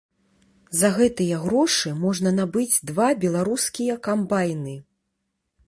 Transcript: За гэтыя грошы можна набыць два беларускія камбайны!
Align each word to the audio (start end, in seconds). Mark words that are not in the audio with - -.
За 0.77 0.89
гэтыя 0.95 1.35
грошы 1.43 1.91
можна 2.05 2.33
набыць 2.39 2.81
два 2.93 3.07
беларускія 3.27 4.01
камбайны! 4.09 4.75